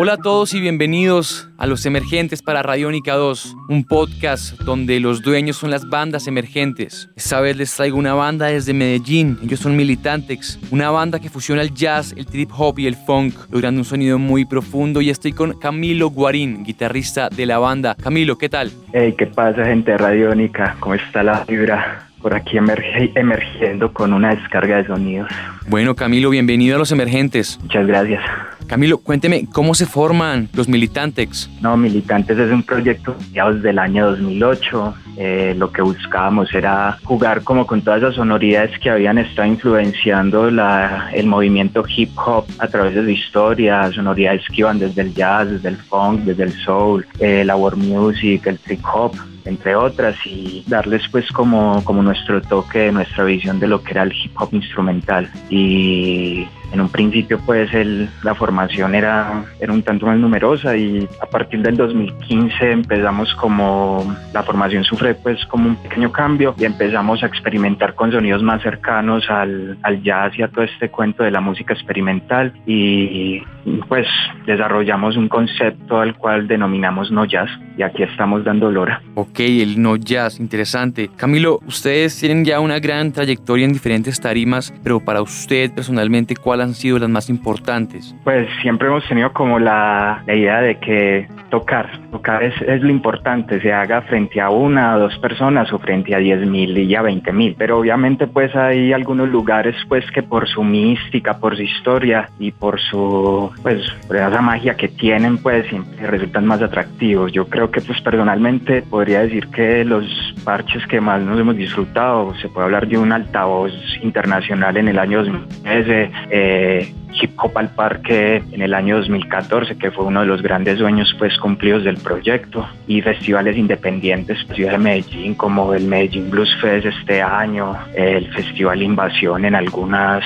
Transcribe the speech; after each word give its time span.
Hola 0.00 0.12
a 0.12 0.16
todos 0.16 0.54
y 0.54 0.60
bienvenidos 0.60 1.50
a 1.58 1.66
Los 1.66 1.84
Emergentes 1.84 2.40
para 2.40 2.62
Radiónica 2.62 3.14
2, 3.14 3.56
un 3.68 3.82
podcast 3.84 4.56
donde 4.60 5.00
los 5.00 5.22
dueños 5.22 5.56
son 5.56 5.72
las 5.72 5.88
bandas 5.88 6.28
emergentes. 6.28 7.10
Esta 7.16 7.40
vez 7.40 7.56
les 7.56 7.74
traigo 7.74 7.98
una 7.98 8.14
banda 8.14 8.46
desde 8.46 8.72
Medellín, 8.74 9.40
ellos 9.42 9.58
son 9.58 9.74
Militantex, 9.74 10.60
una 10.70 10.92
banda 10.92 11.18
que 11.18 11.28
fusiona 11.30 11.62
el 11.62 11.74
jazz, 11.74 12.14
el 12.16 12.26
trip 12.26 12.48
hop 12.56 12.78
y 12.78 12.86
el 12.86 12.94
funk, 12.94 13.34
logrando 13.50 13.80
un 13.80 13.84
sonido 13.84 14.20
muy 14.20 14.44
profundo 14.44 15.00
y 15.00 15.10
estoy 15.10 15.32
con 15.32 15.58
Camilo 15.58 16.10
Guarín, 16.10 16.62
guitarrista 16.62 17.28
de 17.28 17.46
la 17.46 17.58
banda. 17.58 17.96
Camilo, 18.00 18.38
¿qué 18.38 18.48
tal? 18.48 18.70
Hey, 18.92 19.16
¿qué 19.18 19.26
pasa 19.26 19.64
gente 19.64 19.90
de 19.90 19.98
Radiónica? 19.98 20.76
¿Cómo 20.78 20.94
está 20.94 21.24
la 21.24 21.44
vibra? 21.44 22.04
Por 22.22 22.34
aquí 22.34 22.56
emergiendo 22.56 23.92
con 23.92 24.12
una 24.12 24.32
descarga 24.36 24.76
de 24.76 24.86
sonidos. 24.86 25.28
Bueno, 25.66 25.96
Camilo, 25.96 26.30
bienvenido 26.30 26.76
a 26.76 26.78
Los 26.78 26.92
Emergentes. 26.92 27.58
Muchas 27.62 27.86
gracias. 27.86 28.22
Camilo, 28.68 28.98
cuénteme, 28.98 29.46
¿cómo 29.50 29.74
se 29.74 29.86
forman 29.86 30.50
los 30.52 30.68
Militantex? 30.68 31.48
No, 31.62 31.74
Militantes 31.78 32.38
es 32.38 32.52
un 32.52 32.62
proyecto 32.62 33.16
desde 33.32 33.70
el 33.70 33.78
año 33.78 34.10
2008. 34.10 34.94
Eh, 35.16 35.54
lo 35.56 35.72
que 35.72 35.80
buscábamos 35.80 36.54
era 36.54 36.98
jugar 37.02 37.42
como 37.44 37.66
con 37.66 37.80
todas 37.80 38.02
las 38.02 38.14
sonoridades 38.14 38.78
que 38.78 38.90
habían 38.90 39.16
estado 39.16 39.48
influenciando 39.48 40.48
el 40.48 41.26
movimiento 41.26 41.82
hip 41.88 42.10
hop 42.18 42.44
a 42.58 42.68
través 42.68 42.94
de 42.94 43.04
su 43.04 43.08
historia, 43.08 43.90
sonoridades 43.90 44.42
que 44.48 44.60
iban 44.60 44.78
desde 44.78 45.00
el 45.00 45.14
jazz, 45.14 45.50
desde 45.50 45.70
el 45.70 45.76
funk, 45.76 46.20
desde 46.20 46.44
el 46.44 46.52
soul, 46.52 47.06
eh, 47.20 47.44
la 47.46 47.56
world 47.56 47.82
music, 47.82 48.46
el 48.46 48.58
trip 48.58 48.84
hop 48.84 49.16
entre 49.48 49.74
otras, 49.74 50.14
y 50.24 50.64
darles 50.66 51.02
pues 51.10 51.30
como, 51.32 51.82
como 51.84 52.02
nuestro 52.02 52.40
toque, 52.42 52.92
nuestra 52.92 53.24
visión 53.24 53.58
de 53.58 53.66
lo 53.66 53.82
que 53.82 53.92
era 53.92 54.02
el 54.02 54.12
hip 54.12 54.32
hop 54.38 54.50
instrumental. 54.52 55.30
Y 55.50 56.46
en 56.72 56.80
un 56.80 56.88
principio 56.88 57.40
pues 57.44 57.72
el, 57.72 58.08
la 58.22 58.34
formación 58.34 58.94
era, 58.94 59.44
era 59.60 59.72
un 59.72 59.82
tanto 59.82 60.06
más 60.06 60.18
numerosa 60.18 60.76
y 60.76 61.08
a 61.20 61.26
partir 61.26 61.62
del 61.62 61.76
2015 61.76 62.72
empezamos 62.72 63.34
como 63.36 64.14
la 64.32 64.42
formación 64.42 64.84
sufre 64.84 65.14
pues 65.14 65.44
como 65.46 65.70
un 65.70 65.76
pequeño 65.76 66.12
cambio 66.12 66.54
y 66.58 66.64
empezamos 66.64 67.22
a 67.22 67.26
experimentar 67.26 67.94
con 67.94 68.12
sonidos 68.12 68.42
más 68.42 68.62
cercanos 68.62 69.28
al, 69.30 69.78
al 69.82 70.02
jazz 70.02 70.38
y 70.38 70.42
a 70.42 70.48
todo 70.48 70.64
este 70.64 70.90
cuento 70.90 71.22
de 71.22 71.30
la 71.30 71.40
música 71.40 71.72
experimental 71.72 72.52
y 72.66 73.40
pues 73.88 74.06
desarrollamos 74.46 75.16
un 75.16 75.28
concepto 75.28 76.00
al 76.00 76.16
cual 76.16 76.48
denominamos 76.48 77.10
no 77.10 77.24
jazz 77.24 77.50
y 77.76 77.82
aquí 77.82 78.02
estamos 78.02 78.44
dando 78.44 78.70
lora. 78.70 79.00
Ok, 79.14 79.37
el 79.46 79.80
no 79.80 79.96
jazz, 79.96 80.40
interesante. 80.40 81.10
Camilo, 81.16 81.60
ustedes 81.66 82.18
tienen 82.18 82.44
ya 82.44 82.60
una 82.60 82.78
gran 82.80 83.12
trayectoria 83.12 83.64
en 83.64 83.72
diferentes 83.72 84.20
tarimas, 84.20 84.74
pero 84.82 85.00
para 85.00 85.22
usted 85.22 85.70
personalmente, 85.72 86.34
¿cuál 86.34 86.60
han 86.60 86.74
sido 86.74 86.98
las 86.98 87.08
más 87.08 87.28
importantes? 87.30 88.14
Pues 88.24 88.48
siempre 88.62 88.88
hemos 88.88 89.06
tenido 89.08 89.32
como 89.32 89.58
la, 89.58 90.22
la 90.26 90.34
idea 90.34 90.60
de 90.60 90.78
que 90.78 91.28
tocar, 91.50 91.90
tocar 92.10 92.42
es, 92.42 92.54
es, 92.62 92.82
lo 92.82 92.90
importante, 92.90 93.60
se 93.60 93.72
haga 93.72 94.02
frente 94.02 94.40
a 94.40 94.50
una 94.50 94.96
o 94.96 95.00
dos 95.00 95.18
personas 95.18 95.72
o 95.72 95.78
frente 95.78 96.14
a 96.14 96.18
diez 96.18 96.46
mil 96.46 96.76
y 96.76 96.94
a 96.94 97.02
veinte 97.02 97.32
mil, 97.32 97.54
pero 97.58 97.78
obviamente 97.78 98.26
pues 98.26 98.54
hay 98.54 98.92
algunos 98.92 99.28
lugares 99.28 99.76
pues 99.88 100.08
que 100.10 100.22
por 100.22 100.48
su 100.48 100.62
mística, 100.62 101.38
por 101.38 101.56
su 101.56 101.62
historia 101.62 102.28
y 102.38 102.52
por 102.52 102.80
su 102.80 103.50
pues 103.62 103.82
por 104.06 104.16
esa 104.16 104.40
magia 104.40 104.74
que 104.74 104.88
tienen 104.88 105.38
pues 105.38 105.66
siempre 105.68 106.06
resultan 106.06 106.46
más 106.46 106.62
atractivos. 106.62 107.32
Yo 107.32 107.46
creo 107.48 107.70
que 107.70 107.80
pues 107.80 108.00
personalmente 108.00 108.82
podría 108.82 109.20
decir 109.20 109.48
que 109.48 109.84
los 109.84 110.04
parches 110.44 110.86
que 110.86 111.00
más 111.00 111.20
nos 111.22 111.38
hemos 111.38 111.56
disfrutado, 111.56 112.34
se 112.36 112.48
puede 112.48 112.66
hablar 112.66 112.86
de 112.86 112.98
un 112.98 113.12
altavoz 113.12 113.72
internacional 114.02 114.76
en 114.76 114.88
el 114.88 114.98
año 114.98 115.18
2013, 115.18 116.10
eh, 116.30 116.94
Hip 117.12 117.32
Hop 117.38 117.56
al 117.56 117.70
Parque 117.70 118.42
en 118.52 118.62
el 118.62 118.74
año 118.74 118.96
2014, 118.96 119.76
que 119.76 119.90
fue 119.90 120.04
uno 120.04 120.20
de 120.20 120.26
los 120.26 120.42
grandes 120.42 120.78
sueños 120.78 121.14
pues 121.18 121.36
cumplidos 121.38 121.84
del 121.84 121.96
proyecto, 121.96 122.66
y 122.86 123.00
festivales 123.02 123.56
independientes, 123.56 124.38
pues, 124.44 124.56
Ciudad 124.56 124.72
de 124.72 124.78
Medellín, 124.78 125.34
como 125.34 125.74
el 125.74 125.84
Medellín 125.84 126.30
Blues 126.30 126.54
Fest 126.60 126.86
este 126.86 127.22
año, 127.22 127.76
el 127.94 128.32
Festival 128.32 128.82
Invasión 128.82 129.44
en 129.44 129.54
algunas 129.54 130.24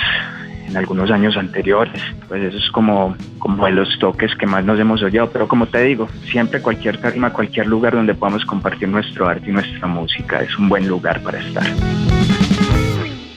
en 0.72 0.76
algunos 0.76 1.10
años 1.10 1.36
anteriores. 1.36 2.00
Pues 2.28 2.42
eso 2.42 2.56
es 2.56 2.70
como, 2.70 3.14
como 3.38 3.66
de 3.66 3.72
los 3.72 3.98
toques 3.98 4.34
que 4.36 4.46
más 4.46 4.64
nos 4.64 4.80
hemos 4.80 5.02
oído. 5.02 5.30
Pero 5.30 5.46
como 5.46 5.66
te 5.66 5.82
digo, 5.82 6.08
siempre 6.30 6.62
cualquier 6.62 6.98
tarima, 6.98 7.32
cualquier 7.32 7.66
lugar 7.66 7.94
donde 7.94 8.14
podamos 8.14 8.44
compartir 8.44 8.88
nuestro 8.88 9.28
arte 9.28 9.50
y 9.50 9.52
nuestra 9.52 9.86
música 9.86 10.40
es 10.40 10.56
un 10.58 10.68
buen 10.68 10.88
lugar 10.88 11.22
para 11.22 11.40
estar. 11.40 11.66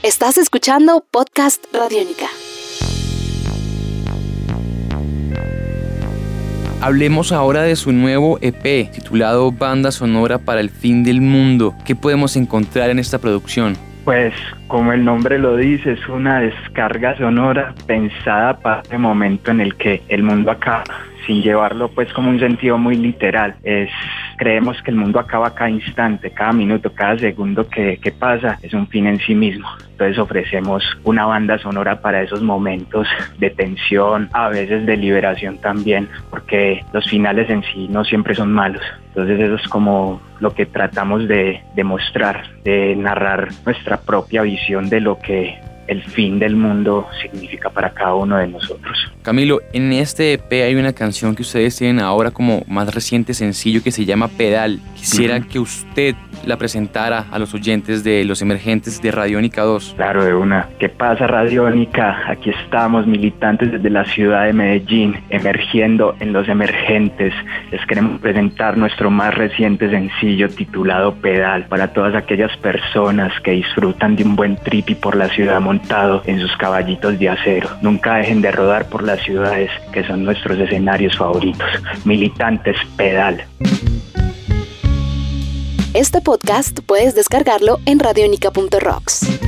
Estás 0.01 0.38
escuchando 0.38 1.03
Podcast 1.12 1.66
Radiónica. 1.73 2.27
Hablemos 6.85 7.31
ahora 7.31 7.63
de 7.63 7.75
su 7.75 7.91
nuevo 7.91 8.38
EP 8.41 8.91
titulado 8.91 9.51
Banda 9.51 9.90
Sonora 9.90 10.38
para 10.38 10.62
el 10.62 10.69
Fin 10.69 11.03
del 11.03 11.19
Mundo. 11.19 11.73
¿Qué 11.84 11.96
podemos 11.96 12.35
encontrar 12.35 12.91
en 12.91 13.00
esta 13.00 13.18
producción? 13.18 13.73
Pues 14.03 14.35
como 14.68 14.94
el 14.94 15.03
nombre 15.03 15.40
lo 15.40 15.57
dice, 15.57 15.94
es 15.94 16.07
una 16.07 16.41
descarga 16.41 17.18
sonora 17.18 17.74
pensada 17.88 18.59
para 18.59 18.84
el 18.91 19.00
momento 19.00 19.50
en 19.50 19.62
el 19.62 19.74
que 19.74 20.03
el 20.09 20.22
mundo 20.22 20.51
acaba, 20.51 20.84
sin 21.25 21.41
llevarlo 21.41 21.90
pues 21.90 22.13
como 22.13 22.29
un 22.29 22.40
sentido 22.40 22.78
muy 22.78 22.97
literal. 22.97 23.56
Es, 23.63 23.90
creemos 24.38 24.81
que 24.81 24.91
el 24.91 24.97
mundo 24.97 25.19
acaba 25.19 25.53
cada 25.53 25.69
instante, 25.69 26.31
cada 26.31 26.53
minuto, 26.53 26.91
cada 26.94 27.18
segundo 27.18 27.68
que, 27.68 28.00
pasa, 28.19 28.57
es 28.62 28.73
un 28.73 28.88
fin 28.88 29.07
en 29.07 29.19
sí 29.19 29.35
mismo. 29.35 29.68
Entonces 29.91 30.18
ofrecemos 30.18 30.84
una 31.03 31.25
banda 31.25 31.57
sonora 31.57 32.01
para 32.01 32.22
esos 32.22 32.41
momentos 32.41 33.07
de 33.40 33.50
tensión, 33.50 34.29
a 34.34 34.50
veces 34.50 34.85
de 34.85 34.97
liberación 34.97 35.57
también, 35.59 36.09
porque 36.29 36.84
los 36.94 37.07
finales 37.09 37.50
en 37.50 37.63
sí 37.63 37.88
no 37.90 38.03
siempre 38.03 38.35
son 38.35 38.51
malos. 38.51 38.81
Entonces 39.09 39.40
eso 39.40 39.56
es 39.56 39.68
como 39.68 40.22
lo 40.40 40.53
que 40.53 40.66
tratamos 40.66 41.28
de 41.28 41.62
demostrar, 41.75 42.44
de 42.63 42.95
narrar 42.95 43.50
nuestra 43.66 43.97
propia 44.01 44.41
visión 44.41 44.90
de 44.90 45.00
lo 45.00 45.19
que 45.19 45.57
el 45.88 46.03
fin 46.03 46.40
del 46.40 46.56
mundo 46.56 47.07
significa 47.22 47.69
para 47.69 47.91
cada 47.91 48.16
uno 48.16 48.38
de 48.38 48.47
nosotros. 48.47 49.15
Camilo, 49.25 49.63
en 49.74 49.91
este 49.91 50.34
EP 50.34 50.52
hay 50.52 50.75
una 50.75 50.94
canción 50.94 51.36
que 51.36 51.41
ustedes 51.41 51.75
tienen 51.75 52.00
ahora 52.00 52.30
como 52.30 52.63
más 52.68 52.94
reciente 52.94 53.34
sencillo 53.34 53.81
que 53.81 53.90
se 53.91 54.06
llama 54.06 54.28
Pedal. 54.28 54.80
Quisiera 54.96 55.41
que 55.41 55.58
usted 55.58 56.13
la 56.46 56.57
presentara 56.57 57.25
a 57.31 57.40
los 57.40 57.53
oyentes 57.53 58.03
de 58.03 58.23
Los 58.25 58.41
Emergentes 58.41 59.01
de 59.01 59.12
Radiónica 59.12 59.63
2. 59.63 59.94
Claro, 59.96 60.23
de 60.23 60.34
una. 60.34 60.69
¿Qué 60.79 60.90
pasa, 60.90 61.28
Radiónica? 61.28 62.29
Aquí 62.29 62.50
estamos, 62.50 63.07
militantes 63.07 63.72
desde 63.72 63.90
la 63.90 64.06
ciudad 64.06 64.45
de 64.45 64.53
Medellín, 64.53 65.18
emergiendo 65.29 66.16
en 66.19 66.34
Los 66.34 66.47
Emergentes. 66.47 67.34
Les 67.72 67.85
queremos 67.85 68.19
presentar 68.19 68.78
nuestro 68.78 69.09
más 69.09 69.34
reciente 69.34 69.90
sencillo 69.90 70.50
titulado 70.50 71.16
Pedal 71.16 71.66
para 71.66 71.94
todas 71.94 72.16
aquellas 72.16 72.56
personas 72.57 73.31
que 73.41 73.51
disfrutan 73.51 74.16
de 74.16 74.24
un 74.24 74.35
buen 74.35 74.56
tripi 74.57 74.95
por 74.95 75.16
la 75.16 75.29
ciudad 75.29 75.59
montado 75.62 76.22
en 76.25 76.40
sus 76.40 76.56
caballitos 76.57 77.18
de 77.19 77.29
acero. 77.29 77.69
Nunca 77.81 78.16
dejen 78.16 78.41
de 78.41 78.51
rodar 78.51 78.90
por 78.90 79.03
las 79.03 79.22
ciudades 79.22 79.69
que 79.91 80.03
son 80.03 80.24
nuestros 80.24 80.57
escenarios 80.59 81.18
favoritos. 81.18 81.68
Militantes 82.06 82.78
Pedal. 82.97 83.44
Este 85.95 86.19
podcast 86.19 86.81
puedes 86.85 87.16
descargarlo 87.16 87.78
en 87.85 88.00
radionica.rocks. 88.00 89.39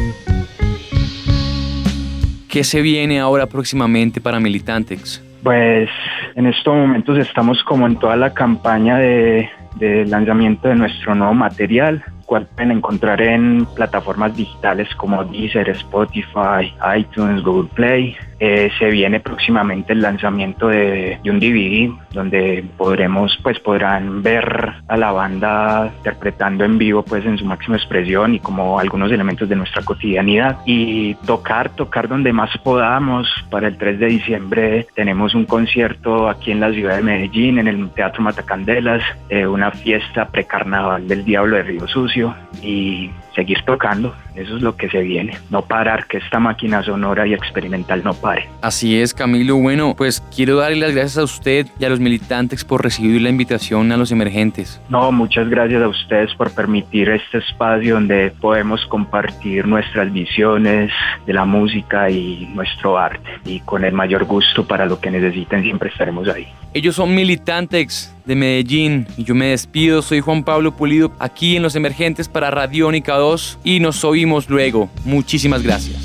¿Qué 2.48 2.64
se 2.64 2.82
viene 2.82 3.20
ahora 3.20 3.48
próximamente 3.48 4.22
para 4.22 4.40
Militantex? 4.40 5.22
Pues 5.44 5.90
en 6.36 6.46
estos 6.46 6.74
momentos 6.74 7.18
estamos 7.18 7.62
como 7.66 7.86
en 7.86 8.00
toda 8.00 8.16
la 8.16 8.34
campaña 8.34 8.98
de, 8.98 9.50
de 9.76 10.06
lanzamiento 10.06 10.70
de 10.70 10.76
nuestro 10.76 11.16
nuevo 11.16 11.34
material 11.34 12.02
cual 12.28 12.46
pueden 12.46 12.72
encontrar 12.72 13.22
en 13.22 13.66
plataformas 13.74 14.36
digitales 14.36 14.94
como 14.96 15.24
Deezer, 15.24 15.70
Spotify, 15.70 16.74
iTunes, 16.96 17.42
Google 17.42 17.70
Play. 17.74 18.16
Eh, 18.40 18.70
se 18.78 18.92
viene 18.92 19.20
próximamente 19.20 19.94
el 19.94 20.02
lanzamiento 20.02 20.68
de, 20.68 21.18
de, 21.24 21.32
un 21.32 21.40
DVD 21.40 21.90
donde 22.14 22.64
podremos, 22.78 23.36
pues 23.42 23.60
podrán 23.60 24.22
ver 24.22 24.74
a 24.88 24.96
la 24.96 25.12
banda 25.12 25.92
interpretando 25.98 26.64
en 26.64 26.78
vivo 26.78 27.02
pues 27.02 27.26
en 27.26 27.40
su 27.40 27.46
máxima 27.46 27.78
expresión 27.78 28.36
y 28.36 28.40
como 28.40 28.80
algunos 28.80 29.12
elementos 29.12 29.50
de 29.50 29.56
nuestra 29.56 29.82
cotidianidad 29.82 30.60
y 30.68 31.16
tocar, 31.26 31.70
tocar 31.70 32.08
donde 32.08 32.32
más 32.32 32.56
podamos. 32.60 33.28
Para 33.50 33.70
el 33.70 33.78
3 33.78 34.00
de 34.00 34.06
diciembre 34.06 34.88
tenemos 34.94 35.34
un 35.34 35.46
concierto 35.46 36.30
aquí 36.30 36.52
en 36.52 36.60
la 36.60 36.72
ciudad 36.72 36.98
de 36.98 37.04
Medellín, 37.04 37.58
en 37.58 37.68
el 37.68 37.90
Teatro 37.92 38.22
Matacandelas, 38.22 39.02
eh, 39.30 39.48
una 39.48 39.72
fiesta 39.72 40.28
precarnaval 40.28 41.08
del 41.08 41.26
Diablo 41.26 41.56
de 41.56 41.64
Río 41.64 41.88
Sucio 41.88 42.17
y 42.62 43.12
seguir 43.38 43.62
tocando. 43.66 44.16
Eso 44.36 44.56
es 44.56 44.62
lo 44.62 44.76
que 44.76 44.90
se 44.90 45.02
viene. 45.02 45.38
No 45.50 45.62
parar, 45.62 46.08
que 46.08 46.18
esta 46.18 46.40
máquina 46.40 46.84
sonora 46.84 47.26
y 47.28 47.34
experimental 47.34 48.04
no 48.04 48.14
pare. 48.14 48.50
Así 48.62 49.00
es, 49.00 49.14
Camilo. 49.14 49.56
Bueno, 49.58 49.96
pues 49.96 50.22
quiero 50.36 50.58
darle 50.58 50.78
las 50.78 50.92
gracias 50.92 51.18
a 51.18 51.24
usted 51.24 51.68
y 51.80 51.86
a 51.86 51.90
los 51.90 52.00
militantes 52.00 52.66
por 52.66 52.84
recibir 52.84 53.22
la 53.22 53.30
invitación 53.30 53.92
a 53.92 53.98
los 53.98 54.12
emergentes. 54.12 54.82
No, 54.90 55.12
muchas 55.12 55.50
gracias 55.50 55.82
a 55.82 55.88
ustedes 55.88 56.34
por 56.36 56.52
permitir 56.52 57.10
este 57.10 57.38
espacio 57.40 57.96
donde 57.96 58.32
podemos 58.42 58.86
compartir 58.88 59.68
nuestras 59.68 60.12
visiones 60.12 60.92
de 61.26 61.34
la 61.34 61.46
música 61.46 62.10
y 62.10 62.50
nuestro 62.54 62.98
arte. 62.98 63.30
Y 63.46 63.60
con 63.62 63.86
el 63.86 63.94
mayor 63.94 64.26
gusto 64.26 64.66
para 64.66 64.86
lo 64.86 65.00
que 65.00 65.12
necesiten 65.12 65.62
siempre 65.62 65.90
estaremos 65.90 66.28
ahí. 66.28 66.48
Ellos 66.74 66.96
son 66.96 67.14
militantes 67.14 68.17
de 68.28 68.36
Medellín 68.36 69.08
y 69.18 69.24
yo 69.24 69.34
me 69.34 69.48
despido. 69.48 70.02
Soy 70.02 70.20
Juan 70.20 70.44
Pablo 70.44 70.76
Pulido 70.76 71.12
aquí 71.18 71.56
en 71.56 71.64
Los 71.64 71.76
Emergentes 71.76 72.28
para 72.28 72.52
Radiónica 72.52 73.16
2 73.16 73.60
y 73.64 73.80
nos 73.80 74.04
oímos 74.04 74.50
luego. 74.50 74.90
Muchísimas 75.06 75.64
gracias. 75.64 75.98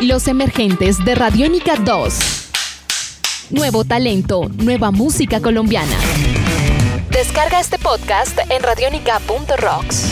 Los 0.00 0.26
Emergentes 0.26 1.04
de 1.04 1.14
Radiónica 1.14 1.76
2. 1.76 2.18
Nuevo 3.50 3.84
talento, 3.84 4.50
nueva 4.56 4.90
música 4.90 5.40
colombiana. 5.40 5.96
Descarga 7.10 7.60
este 7.60 7.78
podcast 7.78 8.38
en 8.50 8.62
radionica.rocks. 8.62 10.11